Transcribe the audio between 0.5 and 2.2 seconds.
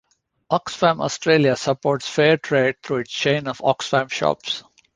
Oxfam Australia supports